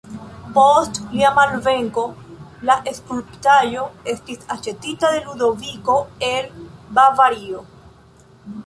Post 0.53 0.95
lia 1.17 1.29
malvenko, 1.39 2.05
la 2.69 2.77
skulptaĵo 3.01 3.85
estis 4.15 4.51
aĉetita 4.57 5.13
de 5.13 5.21
Ludoviko 5.29 6.01
el 6.33 6.51
Bavario. 6.99 7.65